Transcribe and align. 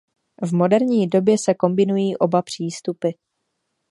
V 0.41 0.53
moderní 0.53 1.07
době 1.07 1.37
se 1.37 1.53
kombinují 1.53 2.17
oba 2.17 2.41
přístupy. 2.41 3.09